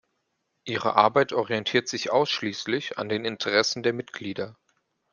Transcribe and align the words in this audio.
Ihre 0.63 0.95
Arbeit 0.95 1.31
orientiert 1.31 1.87
sich 1.87 2.11
ausschließlich 2.11 2.97
an 2.97 3.07
den 3.07 3.23
Interessen 3.23 3.83
der 3.83 3.93
Mitglieder. 3.93 4.57